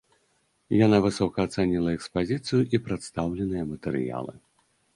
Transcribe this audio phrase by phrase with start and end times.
[0.85, 4.33] Яна высока ацаніла экспазіцыю і прадстаўленыя матэрыялы.